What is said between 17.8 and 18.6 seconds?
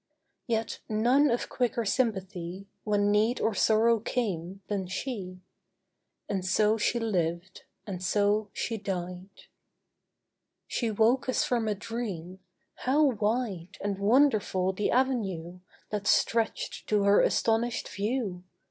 view!